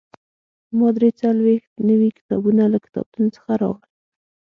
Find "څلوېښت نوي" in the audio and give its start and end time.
1.19-2.09